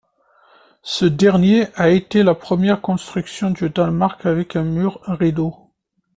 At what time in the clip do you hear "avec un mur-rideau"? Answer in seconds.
4.25-5.55